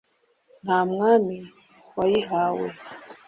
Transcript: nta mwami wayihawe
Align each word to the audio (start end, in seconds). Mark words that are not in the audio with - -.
nta 0.63 0.79
mwami 0.91 1.37
wayihawe 1.97 2.67